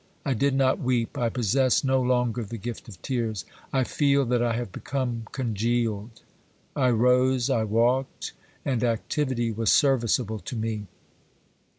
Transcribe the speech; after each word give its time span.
I 0.25 0.33
did 0.33 0.55
not 0.55 0.79
weep; 0.79 1.15
I 1.15 1.29
possess 1.29 1.83
no 1.83 2.01
longer 2.01 2.43
the 2.43 2.57
gift 2.57 2.87
of 2.87 2.99
tears. 3.03 3.45
I 3.71 3.83
feel 3.83 4.25
that 4.25 4.41
I 4.41 4.53
have 4.55 4.71
become 4.71 5.27
congealed. 5.31 6.23
I 6.75 6.89
rose, 6.89 7.51
I 7.51 7.65
walked, 7.65 8.33
and 8.65 8.83
activity 8.83 9.51
was 9.51 9.71
serviceable 9.71 10.39
to 10.39 10.55
me. 10.55 10.87